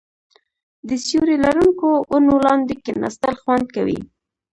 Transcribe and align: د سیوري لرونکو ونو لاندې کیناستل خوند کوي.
د 0.87 0.89
سیوري 1.05 1.37
لرونکو 1.45 1.89
ونو 2.11 2.35
لاندې 2.45 2.73
کیناستل 2.85 3.33
خوند 3.41 3.65
کوي. 3.75 3.99